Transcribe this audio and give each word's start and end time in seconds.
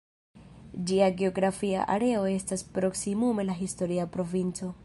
Ĝia 0.91 1.09
geografia 1.19 1.85
areo 1.97 2.25
estas 2.31 2.67
proksimume 2.79 3.49
la 3.51 3.63
historia 3.63 4.13
provinco. 4.19 4.77